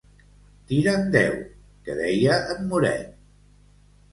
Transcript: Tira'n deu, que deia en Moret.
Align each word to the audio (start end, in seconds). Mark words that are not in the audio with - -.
Tira'n 0.71 1.11
deu, 1.17 1.35
que 1.89 1.99
deia 2.01 2.39
en 2.55 2.67
Moret. 2.73 3.13